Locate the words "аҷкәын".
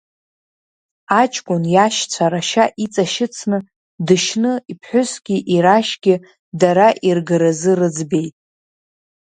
1.21-1.63